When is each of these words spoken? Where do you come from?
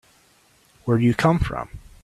Where 0.85 0.97
do 0.97 1.03
you 1.03 1.13
come 1.13 1.37
from? 1.37 1.69